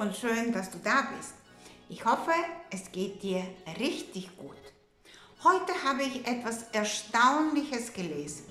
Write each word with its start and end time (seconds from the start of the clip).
und 0.00 0.16
schön, 0.16 0.50
dass 0.50 0.70
du 0.70 0.78
da 0.78 1.08
bist. 1.14 1.34
Ich 1.90 2.04
hoffe, 2.06 2.32
es 2.70 2.90
geht 2.90 3.22
dir 3.22 3.44
richtig 3.78 4.34
gut. 4.38 4.56
Heute 5.44 5.72
habe 5.84 6.02
ich 6.02 6.26
etwas 6.26 6.62
Erstaunliches 6.72 7.92
gelesen. 7.92 8.46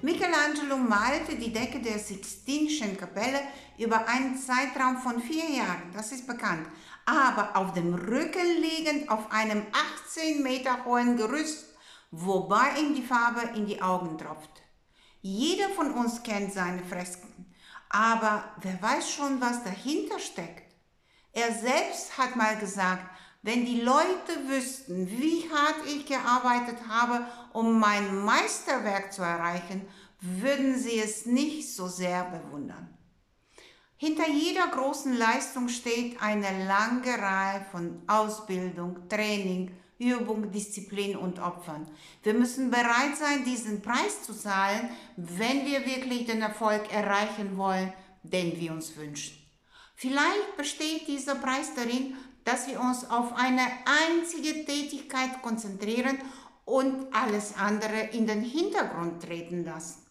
Michelangelo 0.00 0.78
malte 0.78 1.36
die 1.36 1.52
Decke 1.52 1.80
der 1.80 1.98
Sixtinischen 1.98 2.96
Kapelle 2.96 3.40
über 3.78 4.08
einen 4.08 4.38
Zeitraum 4.38 4.96
von 4.98 5.20
vier 5.20 5.48
Jahren, 5.50 5.92
das 5.94 6.12
ist 6.12 6.26
bekannt, 6.26 6.66
aber 7.04 7.56
auf 7.56 7.72
dem 7.74 7.94
Rücken 7.94 8.60
liegend 8.60 9.10
auf 9.10 9.30
einem 9.30 9.66
18 10.06 10.42
Meter 10.42 10.84
hohen 10.86 11.16
Gerüst, 11.16 11.66
wobei 12.12 12.78
ihm 12.80 12.94
die 12.94 13.02
Farbe 13.02 13.56
in 13.56 13.66
die 13.66 13.80
Augen 13.82 14.16
tropft. 14.16 14.62
Jeder 15.20 15.68
von 15.70 15.92
uns 15.92 16.22
kennt 16.22 16.52
seine 16.52 16.84
Fresken, 16.84 17.54
aber 17.90 18.44
wer 18.60 18.80
weiß 18.80 19.10
schon, 19.10 19.40
was 19.40 19.64
dahinter 19.64 20.18
steckt. 20.18 20.63
Er 21.34 21.52
selbst 21.52 22.16
hat 22.16 22.36
mal 22.36 22.56
gesagt, 22.58 23.04
wenn 23.42 23.66
die 23.66 23.80
Leute 23.80 24.48
wüssten, 24.48 25.10
wie 25.10 25.50
hart 25.52 25.86
ich 25.86 26.06
gearbeitet 26.06 26.78
habe, 26.88 27.26
um 27.52 27.78
mein 27.78 28.24
Meisterwerk 28.24 29.12
zu 29.12 29.22
erreichen, 29.22 29.86
würden 30.20 30.78
sie 30.78 30.98
es 30.98 31.26
nicht 31.26 31.74
so 31.74 31.88
sehr 31.88 32.24
bewundern. 32.24 32.96
Hinter 33.96 34.28
jeder 34.28 34.68
großen 34.68 35.16
Leistung 35.16 35.68
steht 35.68 36.22
eine 36.22 36.66
lange 36.66 37.18
Reihe 37.18 37.66
von 37.70 38.00
Ausbildung, 38.06 39.08
Training, 39.08 39.72
Übung, 39.98 40.50
Disziplin 40.52 41.16
und 41.16 41.40
Opfern. 41.40 41.88
Wir 42.22 42.34
müssen 42.34 42.70
bereit 42.70 43.16
sein, 43.18 43.44
diesen 43.44 43.82
Preis 43.82 44.22
zu 44.22 44.34
zahlen, 44.34 44.88
wenn 45.16 45.66
wir 45.66 45.84
wirklich 45.84 46.26
den 46.26 46.42
Erfolg 46.42 46.92
erreichen 46.92 47.56
wollen, 47.56 47.92
den 48.22 48.58
wir 48.58 48.72
uns 48.72 48.96
wünschen. 48.96 49.43
Vielleicht 49.94 50.56
besteht 50.56 51.06
dieser 51.08 51.36
Preis 51.36 51.74
darin, 51.74 52.16
dass 52.44 52.66
wir 52.66 52.80
uns 52.80 53.08
auf 53.10 53.34
eine 53.36 53.66
einzige 54.06 54.64
Tätigkeit 54.64 55.40
konzentrieren 55.42 56.18
und 56.64 57.06
alles 57.14 57.54
andere 57.56 58.08
in 58.12 58.26
den 58.26 58.42
Hintergrund 58.42 59.22
treten 59.22 59.64
lassen. 59.64 60.04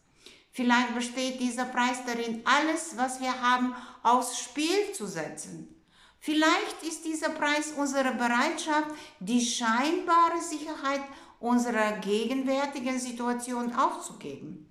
Vielleicht 0.52 0.94
besteht 0.94 1.40
dieser 1.40 1.66
Preis 1.66 2.06
darin, 2.06 2.42
alles, 2.46 2.96
was 2.96 3.20
wir 3.20 3.42
haben, 3.42 3.76
aufs 4.04 4.40
Spiel 4.40 4.92
zu 4.94 5.08
setzen. 5.08 5.76
Vielleicht 6.20 6.84
ist 6.84 7.04
dieser 7.06 7.30
Preis 7.30 7.74
unsere 7.76 8.14
Bereitschaft, 8.14 8.92
die 9.20 9.44
scheinbare 9.44 10.40
Sicherheit 10.42 11.02
unserer 11.40 11.94
gegenwärtigen 11.94 13.00
Situation 13.00 13.76
aufzugeben. 13.76 14.70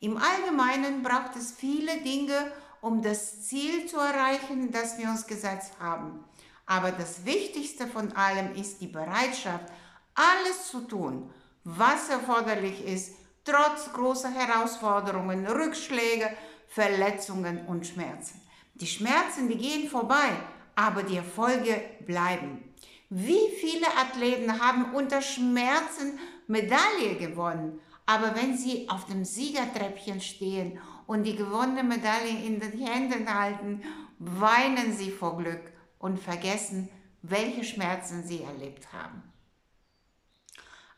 Im 0.00 0.16
Allgemeinen 0.16 1.02
braucht 1.02 1.36
es 1.36 1.52
viele 1.52 1.98
Dinge, 1.98 2.52
um 2.80 3.02
das 3.02 3.42
Ziel 3.42 3.86
zu 3.86 3.96
erreichen, 3.98 4.70
das 4.70 4.98
wir 4.98 5.08
uns 5.08 5.26
gesetzt 5.26 5.72
haben. 5.80 6.24
Aber 6.66 6.90
das 6.90 7.24
Wichtigste 7.24 7.86
von 7.86 8.12
allem 8.12 8.54
ist 8.54 8.80
die 8.80 8.88
Bereitschaft, 8.88 9.66
alles 10.14 10.68
zu 10.68 10.80
tun, 10.80 11.30
was 11.64 12.08
erforderlich 12.08 12.84
ist, 12.84 13.14
trotz 13.44 13.92
großer 13.92 14.30
Herausforderungen, 14.30 15.46
Rückschläge, 15.46 16.30
Verletzungen 16.68 17.66
und 17.66 17.86
Schmerzen. 17.86 18.40
Die 18.74 18.86
Schmerzen, 18.86 19.48
die 19.48 19.56
gehen 19.56 19.88
vorbei, 19.88 20.30
aber 20.74 21.02
die 21.02 21.16
Erfolge 21.16 21.80
bleiben. 22.04 22.74
Wie 23.08 23.50
viele 23.60 23.86
Athleten 23.96 24.60
haben 24.60 24.94
unter 24.94 25.22
Schmerzen 25.22 26.18
Medaille 26.48 27.16
gewonnen, 27.18 27.80
aber 28.06 28.36
wenn 28.36 28.56
sie 28.56 28.88
auf 28.88 29.06
dem 29.06 29.24
Siegertreppchen 29.24 30.20
stehen 30.20 30.78
und 31.06 31.24
die 31.24 31.34
gewonnene 31.34 31.82
Medaille 31.82 32.44
in 32.46 32.60
den 32.60 32.78
Händen 32.78 33.32
halten, 33.32 33.82
weinen 34.18 34.96
sie 34.96 35.10
vor 35.10 35.36
Glück 35.36 35.72
und 35.98 36.18
vergessen, 36.20 36.88
welche 37.22 37.64
Schmerzen 37.64 38.22
sie 38.22 38.42
erlebt 38.42 38.92
haben. 38.92 39.22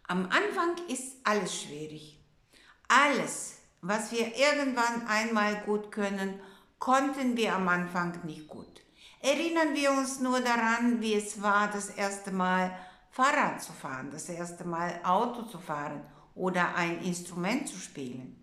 Am 0.06 0.24
Anfang 0.24 0.76
ist 0.88 1.16
alles 1.24 1.62
schwierig. 1.62 2.20
Alles, 2.88 3.58
was 3.80 4.12
wir 4.12 4.36
irgendwann 4.36 5.06
einmal 5.06 5.62
gut 5.62 5.90
können, 5.90 6.40
konnten 6.78 7.36
wir 7.36 7.54
am 7.54 7.68
Anfang 7.68 8.24
nicht 8.24 8.48
gut. 8.48 8.82
Erinnern 9.20 9.74
wir 9.74 9.90
uns 9.92 10.20
nur 10.20 10.40
daran, 10.40 11.00
wie 11.00 11.14
es 11.14 11.42
war, 11.42 11.68
das 11.68 11.90
erste 11.90 12.30
Mal 12.30 12.78
Fahrrad 13.10 13.62
zu 13.62 13.72
fahren, 13.72 14.10
das 14.12 14.28
erste 14.28 14.64
Mal 14.64 15.00
Auto 15.02 15.42
zu 15.42 15.58
fahren 15.58 16.02
oder 16.38 16.74
ein 16.74 17.02
Instrument 17.02 17.68
zu 17.68 17.76
spielen. 17.76 18.42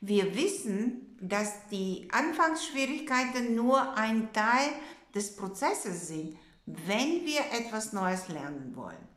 Wir 0.00 0.36
wissen, 0.36 1.16
dass 1.20 1.66
die 1.70 2.08
Anfangsschwierigkeiten 2.12 3.54
nur 3.54 3.96
ein 3.96 4.32
Teil 4.32 4.68
des 5.14 5.34
Prozesses 5.34 6.06
sind, 6.06 6.38
wenn 6.66 7.24
wir 7.24 7.40
etwas 7.58 7.92
Neues 7.92 8.28
lernen 8.28 8.76
wollen. 8.76 9.08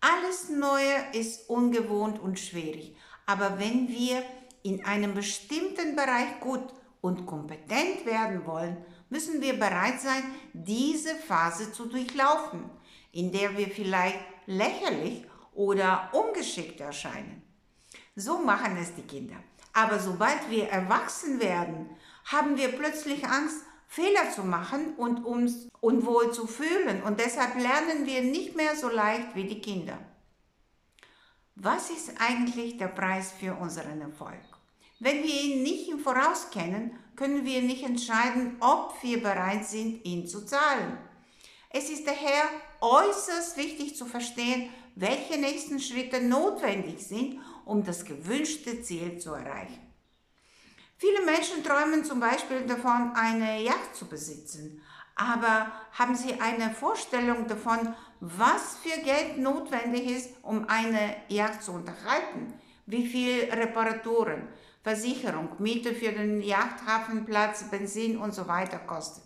Alles 0.00 0.48
Neue 0.48 0.94
ist 1.12 1.48
ungewohnt 1.48 2.18
und 2.18 2.40
schwierig, 2.40 2.96
aber 3.26 3.58
wenn 3.58 3.88
wir 3.88 4.22
in 4.62 4.84
einem 4.84 5.14
bestimmten 5.14 5.94
Bereich 5.94 6.40
gut 6.40 6.72
und 7.00 7.26
kompetent 7.26 8.06
werden 8.06 8.46
wollen, 8.46 8.76
müssen 9.10 9.40
wir 9.40 9.58
bereit 9.58 10.00
sein, 10.00 10.22
diese 10.52 11.14
Phase 11.14 11.72
zu 11.72 11.86
durchlaufen, 11.86 12.64
in 13.12 13.32
der 13.32 13.56
wir 13.56 13.68
vielleicht 13.68 14.18
lächerlich 14.46 15.24
oder 15.58 16.08
ungeschickt 16.12 16.80
erscheinen. 16.80 17.42
So 18.14 18.38
machen 18.38 18.76
es 18.76 18.94
die 18.94 19.02
Kinder. 19.02 19.34
Aber 19.72 19.98
sobald 19.98 20.48
wir 20.50 20.68
erwachsen 20.68 21.40
werden, 21.40 21.90
haben 22.26 22.56
wir 22.56 22.68
plötzlich 22.68 23.26
Angst, 23.26 23.64
Fehler 23.88 24.30
zu 24.30 24.44
machen 24.44 24.94
und 24.96 25.24
uns 25.24 25.68
unwohl 25.80 26.32
zu 26.32 26.46
fühlen. 26.46 27.02
Und 27.02 27.18
deshalb 27.18 27.56
lernen 27.56 28.06
wir 28.06 28.22
nicht 28.22 28.54
mehr 28.54 28.76
so 28.76 28.88
leicht 28.88 29.34
wie 29.34 29.44
die 29.44 29.60
Kinder. 29.60 29.98
Was 31.56 31.90
ist 31.90 32.12
eigentlich 32.20 32.76
der 32.76 32.88
Preis 32.88 33.32
für 33.32 33.54
unseren 33.54 34.00
Erfolg? 34.00 34.44
Wenn 35.00 35.24
wir 35.24 35.42
ihn 35.42 35.64
nicht 35.64 35.88
im 35.88 35.98
Voraus 35.98 36.50
kennen, 36.50 36.96
können 37.16 37.44
wir 37.44 37.62
nicht 37.62 37.82
entscheiden, 37.82 38.56
ob 38.60 38.94
wir 39.02 39.20
bereit 39.20 39.66
sind, 39.66 40.04
ihn 40.04 40.28
zu 40.28 40.46
zahlen. 40.46 40.98
Es 41.70 41.90
ist 41.90 42.06
daher 42.06 42.44
äußerst 42.80 43.56
wichtig 43.56 43.96
zu 43.96 44.06
verstehen, 44.06 44.70
welche 45.00 45.38
nächsten 45.38 45.78
Schritte 45.78 46.20
notwendig 46.20 47.06
sind, 47.06 47.40
um 47.64 47.84
das 47.84 48.04
gewünschte 48.04 48.82
Ziel 48.82 49.18
zu 49.18 49.32
erreichen. 49.32 49.88
Viele 50.96 51.24
Menschen 51.24 51.62
träumen 51.62 52.04
zum 52.04 52.18
Beispiel 52.18 52.62
davon, 52.66 53.12
eine 53.14 53.62
Yacht 53.62 53.94
zu 53.94 54.06
besitzen, 54.06 54.82
aber 55.14 55.70
haben 55.92 56.16
sie 56.16 56.40
eine 56.40 56.70
Vorstellung 56.74 57.46
davon, 57.46 57.94
was 58.20 58.78
für 58.82 59.00
Geld 59.00 59.38
notwendig 59.38 60.10
ist, 60.10 60.30
um 60.42 60.68
eine 60.68 61.16
Yacht 61.28 61.62
zu 61.62 61.72
unterhalten? 61.72 62.54
Wie 62.86 63.06
viel 63.06 63.44
Reparaturen, 63.52 64.48
Versicherung, 64.82 65.50
Miete 65.58 65.94
für 65.94 66.10
den 66.10 66.42
Yachthafenplatz, 66.42 67.70
Benzin 67.70 68.16
und 68.16 68.34
so 68.34 68.48
weiter 68.48 68.78
kostet? 68.78 69.24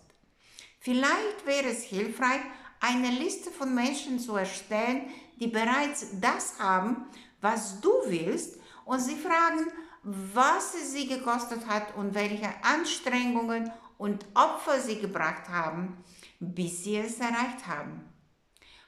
Vielleicht 0.79 1.45
wäre 1.45 1.69
es 1.69 1.83
hilfreich, 1.83 2.41
eine 2.79 3.09
Liste 3.09 3.49
von 3.49 3.73
Menschen 3.73 4.19
zu 4.19 4.35
erstellen, 4.35 5.09
die 5.39 5.47
bereits 5.47 6.07
das 6.19 6.59
haben, 6.59 7.05
was 7.41 7.79
du 7.81 7.91
willst, 8.07 8.59
und 8.85 8.99
sie 8.99 9.15
fragen, 9.15 9.67
was 10.03 10.73
es 10.75 10.91
sie 10.91 11.07
gekostet 11.07 11.67
hat 11.67 11.95
und 11.95 12.13
welche 12.13 12.49
Anstrengungen 12.63 13.71
und 13.97 14.25
Opfer 14.33 14.81
sie 14.81 14.99
gebracht 14.99 15.47
haben, 15.47 16.03
bis 16.39 16.83
sie 16.83 16.97
es 16.97 17.19
erreicht 17.19 17.65
haben. 17.67 18.09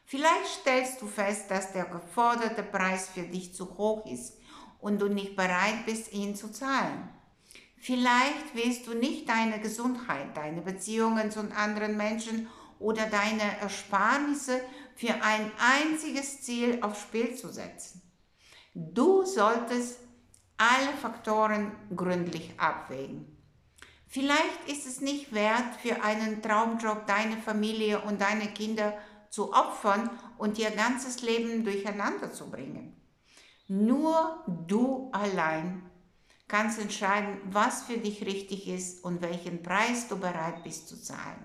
Vielleicht 0.03 0.61
stellst 0.61 1.01
du 1.01 1.07
fest, 1.07 1.49
dass 1.49 1.71
der 1.71 1.85
geforderte 1.85 2.63
Preis 2.63 3.09
für 3.09 3.23
dich 3.23 3.55
zu 3.55 3.77
hoch 3.77 4.05
ist 4.05 4.33
und 4.79 5.01
du 5.01 5.07
nicht 5.07 5.35
bereit 5.35 5.85
bist, 5.85 6.11
ihn 6.13 6.35
zu 6.35 6.51
zahlen. 6.51 7.09
Vielleicht 7.77 8.53
willst 8.53 8.87
du 8.87 8.93
nicht 8.93 9.29
deine 9.29 9.59
Gesundheit, 9.59 10.35
deine 10.35 10.61
Beziehungen 10.61 11.31
zu 11.31 11.39
anderen 11.55 11.97
Menschen 11.97 12.47
oder 12.79 13.05
deine 13.05 13.59
Ersparnisse 13.61 14.61
für 14.95 15.13
ein 15.21 15.51
einziges 15.59 16.41
Ziel 16.41 16.79
aufs 16.81 17.01
Spiel 17.01 17.35
zu 17.35 17.51
setzen. 17.51 18.01
Du 18.73 19.23
solltest 19.25 19.99
alle 20.57 20.93
Faktoren 21.01 21.71
gründlich 21.95 22.51
abwägen. 22.57 23.35
Vielleicht 24.07 24.69
ist 24.69 24.87
es 24.87 25.01
nicht 25.01 25.33
wert, 25.33 25.75
für 25.81 26.01
einen 26.01 26.41
Traumjob 26.41 27.05
deine 27.05 27.37
Familie 27.37 28.01
und 28.01 28.21
deine 28.21 28.47
Kinder 28.47 28.93
zu 29.29 29.51
opfern 29.51 30.09
und 30.37 30.57
ihr 30.57 30.71
ganzes 30.71 31.21
Leben 31.21 31.65
durcheinander 31.65 32.31
zu 32.31 32.49
bringen. 32.49 32.95
Nur 33.67 34.45
du 34.67 35.09
allein 35.11 35.89
kannst 36.47 36.79
entscheiden, 36.79 37.39
was 37.45 37.83
für 37.83 37.97
dich 37.97 38.25
richtig 38.25 38.67
ist 38.69 39.03
und 39.03 39.21
welchen 39.21 39.63
Preis 39.63 40.07
du 40.07 40.17
bereit 40.17 40.63
bist 40.63 40.87
zu 40.87 41.01
zahlen. 41.01 41.43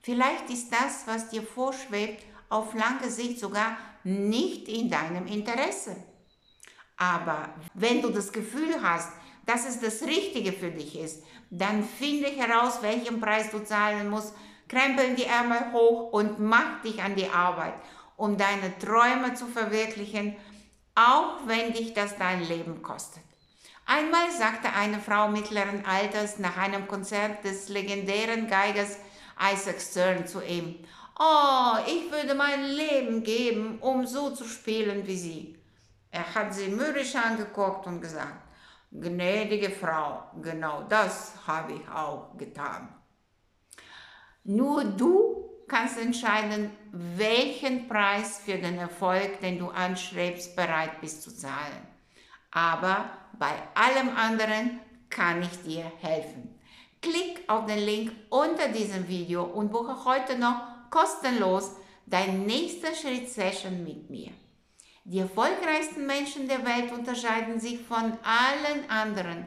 Vielleicht 0.00 0.50
ist 0.50 0.70
das, 0.70 1.06
was 1.06 1.30
dir 1.30 1.42
vorschwebt, 1.42 2.24
auf 2.48 2.74
lange 2.74 3.10
Sicht 3.10 3.38
sogar 3.38 3.76
nicht 4.04 4.68
in 4.68 4.90
deinem 4.90 5.26
Interesse. 5.26 5.96
Aber 6.96 7.54
wenn 7.74 8.02
du 8.02 8.10
das 8.10 8.32
Gefühl 8.32 8.82
hast, 8.82 9.10
dass 9.46 9.66
es 9.66 9.80
das 9.80 10.02
Richtige 10.02 10.52
für 10.52 10.70
dich 10.70 10.98
ist, 10.98 11.22
dann 11.50 11.84
finde 11.84 12.28
heraus, 12.28 12.78
welchen 12.82 13.20
Preis 13.20 13.50
du 13.50 13.64
zahlen 13.64 14.08
musst, 14.08 14.34
Krempeln 14.68 15.16
die 15.16 15.24
Ärmel 15.24 15.72
hoch 15.72 16.12
und 16.12 16.40
mach 16.40 16.80
dich 16.82 17.02
an 17.02 17.16
die 17.16 17.28
Arbeit, 17.28 17.74
um 18.16 18.36
deine 18.36 18.78
Träume 18.78 19.34
zu 19.34 19.46
verwirklichen, 19.46 20.36
auch 20.94 21.46
wenn 21.46 21.72
dich 21.72 21.92
das 21.92 22.16
dein 22.16 22.42
Leben 22.42 22.82
kostet. 22.82 23.22
Einmal 23.86 24.30
sagte 24.30 24.72
eine 24.72 24.98
Frau 24.98 25.28
mittleren 25.28 25.84
Alters 25.84 26.38
nach 26.38 26.56
einem 26.56 26.88
Konzert 26.88 27.44
des 27.44 27.68
legendären 27.68 28.48
Geigers 28.48 28.96
Isaac 29.52 29.80
Stern 29.80 30.26
zu 30.26 30.40
ihm, 30.40 30.76
Oh, 31.18 31.76
ich 31.86 32.10
würde 32.10 32.34
mein 32.34 32.64
Leben 32.64 33.22
geben, 33.22 33.78
um 33.80 34.06
so 34.06 34.30
zu 34.30 34.44
spielen 34.44 35.06
wie 35.06 35.16
Sie. 35.16 35.64
Er 36.10 36.34
hat 36.34 36.54
sie 36.54 36.68
mürrisch 36.68 37.16
angeguckt 37.16 37.86
und 37.86 38.00
gesagt, 38.00 38.42
gnädige 38.92 39.70
Frau, 39.70 40.22
genau 40.40 40.84
das 40.88 41.34
habe 41.46 41.72
ich 41.72 41.88
auch 41.88 42.36
getan. 42.36 42.88
Nur 44.44 44.84
du 44.84 45.50
kannst 45.66 45.98
entscheiden, 45.98 46.70
welchen 46.92 47.88
Preis 47.88 48.42
für 48.44 48.58
den 48.58 48.78
Erfolg, 48.78 49.40
den 49.40 49.58
du 49.58 49.70
anstrebst, 49.70 50.54
bereit 50.54 51.00
bist 51.00 51.22
zu 51.22 51.34
zahlen. 51.34 51.86
Aber 52.52 53.06
bei 53.38 53.54
allem 53.74 54.16
anderen 54.16 54.78
kann 55.10 55.42
ich 55.42 55.62
dir 55.62 55.90
helfen. 56.00 56.60
Klick 57.00 57.42
auf 57.48 57.66
den 57.66 57.78
Link 57.78 58.12
unter 58.30 58.68
diesem 58.68 59.08
Video 59.08 59.42
und 59.42 59.72
buche 59.72 60.04
heute 60.04 60.38
noch 60.38 60.73
kostenlos 60.94 61.72
dein 62.06 62.46
nächster 62.46 62.94
Schritt 62.94 63.28
Session 63.28 63.82
mit 63.82 64.08
mir. 64.10 64.30
Die 65.02 65.18
erfolgreichsten 65.18 66.06
Menschen 66.06 66.46
der 66.46 66.64
Welt 66.64 66.92
unterscheiden 66.92 67.58
sich 67.58 67.80
von 67.80 68.16
allen 68.22 68.88
anderen, 68.88 69.44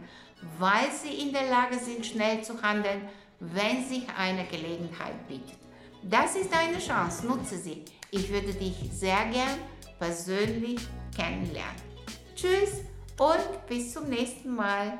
weil 0.59 0.91
sie 0.91 1.21
in 1.21 1.31
der 1.31 1.49
Lage 1.49 1.79
sind, 1.79 2.05
schnell 2.05 2.43
zu 2.43 2.61
handeln, 2.61 3.07
wenn 3.39 3.87
sich 3.87 4.03
eine 4.17 4.45
Gelegenheit 4.45 5.25
bietet. 5.29 5.57
Das 6.03 6.35
ist 6.35 6.51
deine 6.51 6.79
Chance, 6.79 7.25
nutze 7.25 7.57
sie. 7.57 7.85
Ich 8.11 8.29
würde 8.29 8.53
dich 8.53 8.75
sehr 8.91 9.25
gern 9.31 9.57
persönlich 9.99 10.81
kennenlernen. 11.15 11.81
Tschüss 12.35 12.81
und 13.17 13.67
bis 13.67 13.93
zum 13.93 14.09
nächsten 14.09 14.53
Mal. 14.53 14.97